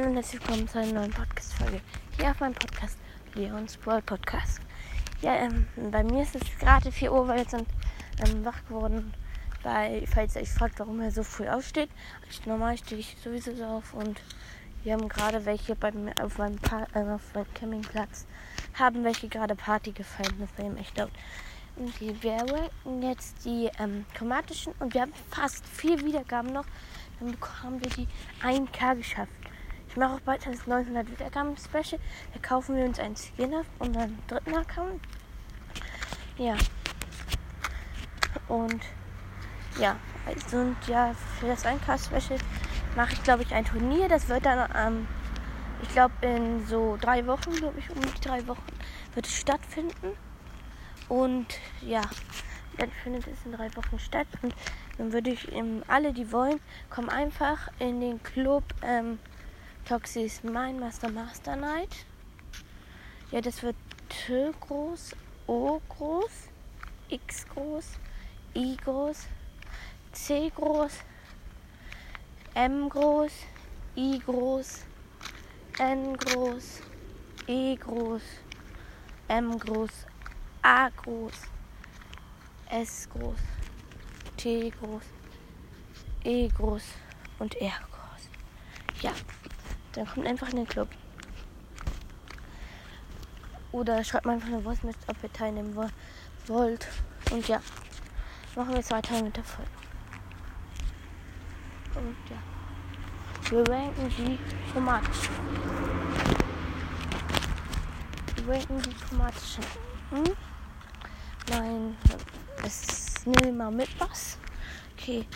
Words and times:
Hallo 0.00 0.12
und 0.12 0.16
herzlich 0.16 0.40
willkommen 0.40 0.66
zu 0.66 0.78
einer 0.78 0.92
neuen 0.92 1.10
Podcast-Folge 1.10 1.82
hier 2.16 2.30
auf 2.30 2.40
meinem 2.40 2.54
Podcast, 2.54 2.96
Leons 3.34 3.76
Brawl 3.76 4.00
Podcast. 4.00 4.58
Ja, 5.20 5.34
ähm, 5.34 5.66
bei 5.90 6.02
mir 6.02 6.22
ist 6.22 6.34
es 6.34 6.58
gerade 6.58 6.90
4 6.90 7.12
Uhr, 7.12 7.28
weil 7.28 7.40
wir 7.40 7.50
sind 7.50 7.68
ähm, 8.24 8.42
wach 8.42 8.64
geworden, 8.66 9.12
weil, 9.62 10.06
falls 10.06 10.36
ihr 10.36 10.40
euch 10.40 10.50
fragt, 10.50 10.78
warum 10.78 11.00
er 11.00 11.10
so 11.10 11.22
früh 11.22 11.46
aufsteht. 11.46 11.90
Ich, 12.30 12.46
normal 12.46 12.78
stehe 12.78 12.98
ich 12.98 13.14
sowieso 13.22 13.54
so 13.54 13.64
auf 13.64 13.92
und 13.92 14.22
wir 14.84 14.94
haben 14.94 15.06
gerade 15.06 15.44
welche 15.44 15.76
beim, 15.76 16.08
auf, 16.18 16.38
meinem 16.38 16.56
pa 16.56 16.86
äh, 16.94 17.02
auf 17.02 17.34
meinem 17.34 17.52
Campingplatz, 17.52 18.26
haben 18.78 19.04
welche 19.04 19.28
gerade 19.28 19.54
Party 19.54 19.92
gefeiert. 19.92 20.32
Das 20.38 20.48
war 20.56 20.64
eben 20.64 20.78
echt 20.78 20.96
laut. 20.96 21.12
Und 21.76 21.92
die, 22.00 22.16
ranken 22.26 23.02
jetzt 23.02 23.44
die 23.44 23.68
ähm, 23.78 24.06
chromatischen 24.14 24.72
und 24.78 24.94
wir 24.94 25.02
haben 25.02 25.12
fast 25.30 25.66
vier 25.66 26.00
Wiedergaben 26.00 26.54
noch. 26.54 26.64
Dann 27.18 27.36
haben 27.62 27.84
wir 27.84 27.90
die 27.90 28.08
1K 28.42 28.96
geschafft. 28.96 29.30
Ich 29.90 29.96
mache 29.96 30.14
auch 30.14 30.20
bald 30.20 30.46
das 30.46 30.68
900 30.68 31.10
Wiedergaben 31.10 31.56
Special. 31.56 32.00
Da 32.32 32.40
kaufen 32.40 32.76
wir 32.76 32.84
uns 32.84 33.00
einen 33.00 33.16
Skin 33.16 33.52
auf 33.54 33.66
unseren 33.80 34.18
dritten 34.28 34.54
Account. 34.54 35.00
Ja. 36.38 36.56
Und 38.46 38.80
ja, 39.80 39.96
also 40.26 40.58
und 40.58 40.76
ja, 40.86 41.12
für 41.38 41.48
das 41.48 41.64
1K 41.64 41.98
Special 41.98 42.38
mache 42.94 43.14
ich 43.14 43.22
glaube 43.24 43.42
ich 43.42 43.52
ein 43.52 43.64
Turnier. 43.64 44.08
Das 44.08 44.28
wird 44.28 44.46
dann 44.46 44.70
ähm, 44.76 45.08
ich 45.82 45.88
glaube 45.88 46.14
in 46.20 46.64
so 46.66 46.96
drei 47.00 47.26
Wochen, 47.26 47.50
glaube 47.50 47.80
ich, 47.80 47.90
um 47.90 48.00
die 48.00 48.20
drei 48.20 48.46
Wochen 48.46 48.62
wird 49.14 49.26
es 49.26 49.36
stattfinden. 49.36 50.16
Und 51.08 51.46
ja, 51.80 52.02
dann 52.78 52.92
findet 53.02 53.26
es 53.26 53.44
in 53.44 53.52
drei 53.52 53.74
Wochen 53.74 53.98
statt. 53.98 54.28
Und 54.42 54.54
dann 54.98 55.12
würde 55.12 55.30
ich 55.30 55.50
ähm, 55.52 55.82
alle, 55.88 56.12
die 56.12 56.30
wollen, 56.30 56.60
kommen 56.90 57.08
einfach 57.08 57.68
in 57.80 58.00
den 58.00 58.22
Club 58.22 58.62
ähm, 58.82 59.18
Toxis 59.90 60.44
Mein 60.44 60.78
Master 60.78 61.10
Master 61.10 61.56
Night. 61.56 62.06
Ja, 63.32 63.40
das 63.40 63.60
wird 63.64 63.74
T 64.08 64.52
groß, 64.60 65.16
O 65.48 65.80
groß, 65.88 66.30
X 67.08 67.44
groß, 67.48 67.86
I 68.54 68.76
groß, 68.76 69.26
C 70.12 70.52
groß, 70.54 70.92
M 72.54 72.88
groß, 72.88 73.32
I 73.96 74.20
groß, 74.20 74.84
N 75.80 76.16
groß, 76.16 76.82
E 77.48 77.74
groß, 77.74 78.22
M 79.26 79.58
groß, 79.58 79.90
A 80.62 80.88
groß, 80.90 81.34
S 82.70 83.08
groß, 83.10 83.40
T 84.36 84.70
groß, 84.70 85.02
E 86.22 86.46
groß 86.46 86.84
und 87.40 87.56
R 87.56 87.72
groß. 87.90 89.02
Ja, 89.02 89.12
dann 89.92 90.06
kommt 90.06 90.26
einfach 90.26 90.48
in 90.50 90.56
den 90.56 90.68
Club. 90.68 90.88
Oder 93.72 94.02
schreibt 94.02 94.26
mal 94.26 94.32
einfach 94.32 94.48
eine 94.48 94.62
Voice 94.62 94.82
mit, 94.82 94.96
ob 95.06 95.22
ihr 95.22 95.32
teilnehmen 95.32 95.76
wollt. 96.46 96.86
Und 97.30 97.46
ja, 97.46 97.60
machen 98.56 98.70
wir 98.70 98.76
jetzt 98.76 98.90
weiter 98.90 99.22
mit 99.22 99.36
der 99.36 99.44
Folge. 99.44 99.70
Und 101.94 102.16
ja, 102.28 102.36
wir 103.50 103.68
ranken 103.68 104.08
die 104.16 104.38
chromatischen. 104.70 105.34
Wir 108.36 108.54
ranken 108.54 108.82
die 108.82 108.94
chromatischen. 108.94 109.64
Hm? 110.10 110.36
Nein, 111.50 111.96
es 112.64 113.26
nehme 113.26 113.52
mal 113.52 113.70
mit 113.70 113.88
was. 114.00 114.38
Okay, 114.96 115.26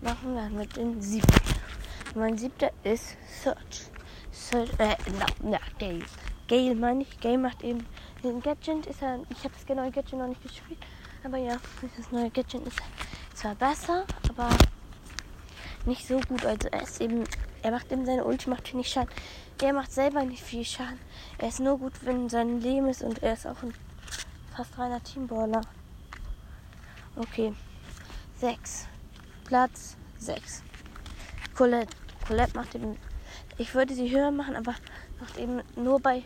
machen 0.00 0.34
wir 0.34 0.48
mit 0.50 0.76
den 0.76 1.00
siebten. 1.00 1.60
Mein 2.14 2.36
siebter 2.36 2.72
ist 2.82 3.16
Search. 3.42 3.79
Search, 4.50 4.70
äh, 4.78 4.96
na, 5.16 5.26
na, 5.44 5.58
Gale. 5.78 6.04
Gale 6.48 6.74
meine 6.74 7.02
ich. 7.02 7.20
Gale 7.20 7.38
macht 7.38 7.62
eben 7.62 7.86
den 8.24 8.42
Gadget. 8.42 8.86
Ist 8.86 9.00
er, 9.00 9.20
ich 9.30 9.44
habe 9.44 9.54
das 9.54 9.76
neue 9.76 9.92
Gadget 9.92 10.18
noch 10.18 10.26
nicht 10.26 10.42
gespielt. 10.42 10.80
Aber 11.22 11.36
ja, 11.36 11.56
das 11.96 12.10
neue 12.10 12.30
Gadget 12.30 12.66
ist 12.66 12.78
zwar 13.34 13.54
besser, 13.54 14.04
aber 14.28 14.48
nicht 15.86 16.04
so 16.04 16.18
gut. 16.20 16.44
Also 16.44 16.68
er 16.68 16.82
ist 16.82 17.00
eben, 17.00 17.22
er 17.62 17.70
macht 17.70 17.92
eben 17.92 18.04
seine 18.04 18.24
Ulti, 18.24 18.50
macht 18.50 18.72
wenig 18.72 18.88
Schaden. 18.88 19.10
Er 19.62 19.72
macht 19.72 19.92
selber 19.92 20.24
nicht 20.24 20.42
viel 20.42 20.64
Schaden. 20.64 20.98
Er 21.38 21.48
ist 21.48 21.60
nur 21.60 21.78
gut, 21.78 21.92
wenn 22.02 22.28
sein 22.28 22.60
Leben 22.60 22.88
ist 22.88 23.02
und 23.02 23.22
er 23.22 23.34
ist 23.34 23.46
auch 23.46 23.62
ein 23.62 23.72
fast 24.56 24.76
reiner 24.76 25.02
Teamballer. 25.02 25.60
Okay. 27.14 27.54
6. 28.38 28.88
Platz 29.44 29.96
6. 30.18 30.64
Colette. 31.54 31.96
Colette 32.26 32.56
macht 32.56 32.74
eben. 32.74 33.09
Ich 33.60 33.74
würde 33.74 33.94
sie 33.94 34.10
höher 34.10 34.30
machen, 34.30 34.56
aber 34.56 34.74
macht 35.20 35.36
eben 35.36 35.60
nur 35.76 36.00
bei 36.00 36.22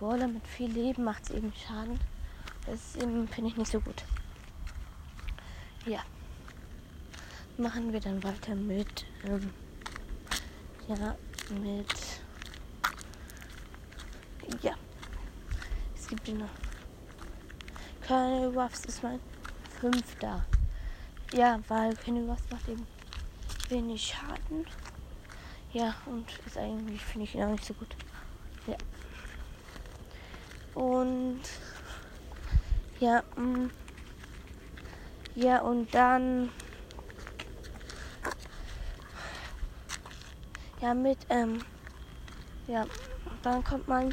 Baller 0.00 0.26
mit 0.26 0.46
viel 0.46 0.70
Leben 0.70 1.04
macht 1.04 1.26
sie 1.26 1.34
eben 1.34 1.52
Schaden. 1.52 2.00
Das 2.64 2.92
finde 2.92 3.50
ich 3.50 3.56
nicht 3.58 3.70
so 3.70 3.78
gut. 3.78 4.04
Ja. 5.84 6.00
Machen 7.58 7.92
wir 7.92 8.00
dann 8.00 8.24
weiter 8.24 8.54
mit. 8.54 9.04
Ähm, 9.26 9.52
ja, 10.88 11.14
mit. 11.60 11.94
Ja. 14.62 14.72
Es 15.94 16.08
gibt 16.08 16.24
hier 16.24 16.36
noch. 16.36 16.48
Colonel 18.08 18.58
Ruffs 18.58 18.86
ist 18.86 19.02
mein 19.02 19.20
fünfter. 19.78 20.46
Ja, 21.34 21.60
weil 21.68 21.94
Colonel 21.96 22.30
Ruffs 22.30 22.44
macht 22.50 22.66
eben 22.66 22.86
wenig 23.68 24.06
Schaden. 24.06 24.64
Ja, 25.72 25.94
und 26.06 26.26
ist 26.46 26.56
eigentlich, 26.56 27.02
finde 27.02 27.24
ich 27.24 27.34
ihn 27.34 27.42
auch 27.42 27.50
nicht 27.50 27.64
so 27.64 27.74
gut. 27.74 27.94
Ja. 28.66 28.76
Und 30.74 31.42
ja, 32.98 33.22
mh, 33.36 33.58
mm, 33.58 33.70
ja, 35.34 35.60
und 35.60 35.94
dann 35.94 36.50
ja 40.80 40.94
mit 40.94 41.18
ähm 41.28 41.62
ja, 42.66 42.84
dann 43.42 43.62
kommt 43.62 43.86
man 43.86 44.12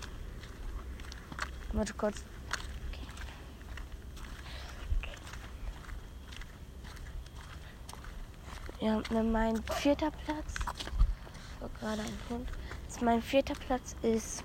warte 1.73 1.93
kurz. 1.93 2.23
Ja, 8.79 9.01
mein 9.23 9.63
vierter 9.63 10.11
Platz. 10.11 10.55
So, 11.63 11.69
gerade 11.79 12.01
ein 12.01 12.19
Hund. 12.29 12.49
Jetzt 12.83 13.01
mein 13.01 13.21
vierter 13.21 13.53
Platz 13.53 13.95
ist. 14.01 14.43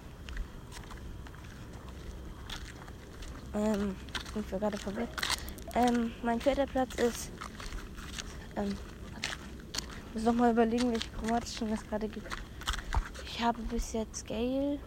Ähm, 3.53 3.97
ich 4.37 4.53
war 4.53 4.61
gerade 4.61 4.79
verwirrt. 4.79 5.09
Ähm, 5.75 6.13
mein 6.23 6.41
vierter 6.41 6.67
Platz 6.67 6.95
ist. 6.95 7.33
Ähm, 8.55 8.77
ich 10.07 10.15
muss 10.15 10.23
noch 10.23 10.35
mal 10.35 10.53
überlegen, 10.53 10.93
welche 10.93 11.11
chromatischen 11.11 11.73
es 11.73 11.85
gerade 11.89 12.07
gibt. 12.09 12.33
Ich 13.25 13.43
habe 13.43 13.61
bis 13.63 13.95
jetzt 13.95 14.25
Gale. 14.29 14.79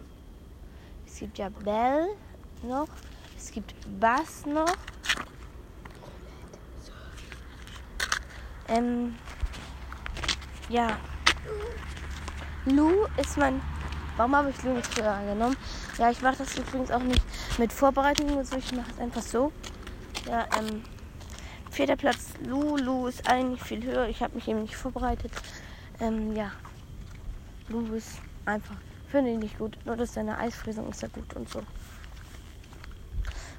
Es 1.06 1.18
gibt 1.18 1.36
ja 1.36 1.50
Bell 1.50 2.16
noch. 2.62 2.88
Es 3.36 3.52
gibt 3.52 3.74
Bass 4.00 4.46
noch. 4.46 4.74
Ähm, 8.68 9.16
ja. 10.70 10.96
Lu 12.64 13.06
ist 13.16 13.36
mein. 13.36 13.60
Warum 14.16 14.36
habe 14.36 14.50
ich 14.50 14.62
Lu 14.62 14.70
nicht 14.74 14.86
früher 14.86 15.10
angenommen? 15.10 15.56
Ja, 15.98 16.10
ich 16.10 16.22
mache 16.22 16.36
das 16.38 16.56
übrigens 16.56 16.90
auch 16.92 17.02
nicht 17.02 17.22
mit 17.58 17.72
Vorbereitung 17.72 18.36
und 18.36 18.46
so. 18.46 18.56
Ich 18.56 18.72
mache 18.72 18.90
es 18.92 18.98
einfach 19.00 19.22
so. 19.22 19.52
Ja, 20.28 20.46
ähm. 20.58 20.82
Vierter 21.70 21.96
Platz 21.96 22.34
Lu. 22.46 22.76
Lu 22.76 23.08
ist 23.08 23.28
eigentlich 23.28 23.62
viel 23.62 23.82
höher. 23.82 24.06
Ich 24.06 24.22
habe 24.22 24.34
mich 24.34 24.46
eben 24.46 24.62
nicht 24.62 24.76
vorbereitet. 24.76 25.32
Ähm, 25.98 26.36
ja. 26.36 26.52
Lu 27.68 27.94
ist 27.94 28.18
einfach. 28.44 28.76
Finde 29.08 29.32
ich 29.32 29.38
nicht 29.38 29.58
gut. 29.58 29.76
Nur 29.84 29.96
dass 29.96 30.14
seine 30.14 30.38
Eisfräsung 30.38 30.88
ist 30.90 31.02
ja 31.02 31.08
gut 31.08 31.34
und 31.34 31.48
so. 31.48 31.62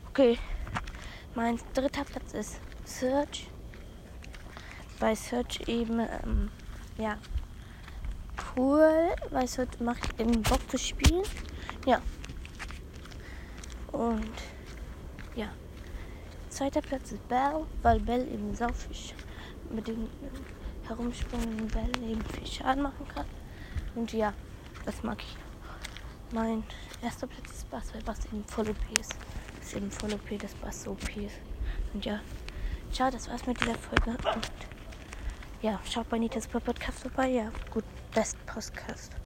Okay. 0.09 0.37
Mein 1.35 1.59
dritter 1.73 2.05
Platz 2.05 2.33
ist 2.33 2.59
Search. 2.85 3.49
Bei 4.99 5.13
Search 5.13 5.67
eben. 5.67 5.99
Ähm, 5.99 6.51
ja, 6.97 7.17
cool, 8.57 9.09
weil 9.31 9.45
es 9.45 9.57
heute 9.57 9.83
macht 9.83 10.19
eben 10.19 10.41
Bock 10.43 10.59
zu 10.69 10.77
spielen. 10.77 11.23
Ja. 11.85 12.01
Und 13.91 14.33
ja. 15.35 15.47
Zweiter 16.49 16.81
Platz 16.81 17.11
ist 17.11 17.27
Bell, 17.27 17.65
weil 17.81 17.99
Bell 17.99 18.27
eben 18.31 18.55
saufisch 18.55 19.13
mit 19.71 19.87
dem 19.87 20.07
herumspringenden 20.87 21.67
Bell 21.67 21.91
eben 22.09 22.23
viel 22.25 22.45
Schaden 22.45 22.83
machen 22.83 23.07
kann. 23.13 23.25
Und 23.95 24.11
ja, 24.13 24.33
das 24.85 25.03
mag 25.03 25.19
ich. 25.21 25.37
Mein 26.33 26.63
erster 27.01 27.27
Platz 27.27 27.51
ist 27.51 27.69
Bass, 27.69 27.93
weil 27.93 28.01
Bass 28.01 28.25
eben 28.25 28.43
voll 28.45 28.69
OP 28.69 28.99
ist. 28.99 29.15
Das 29.57 29.67
ist 29.67 29.75
eben 29.75 29.91
voll 29.91 30.13
OP, 30.13 30.39
dass 30.39 30.53
Bass 30.55 30.83
so 30.83 30.91
OP 30.91 31.17
ist. 31.17 31.35
Und 31.93 32.03
ja, 32.05 32.19
ciao, 32.91 33.11
das 33.11 33.29
war's 33.29 33.45
mit 33.45 33.59
dieser 33.61 33.75
Folge. 33.75 34.11
Und 34.11 34.51
ja, 35.63 35.79
schaut 35.89 36.09
bei 36.09 36.19
Nitas 36.19 36.45
Podcast 36.47 36.99
vorbei. 36.99 37.29
Ja, 37.29 37.51
gut, 37.71 37.85
Best 38.13 38.37
Podcast. 38.45 39.13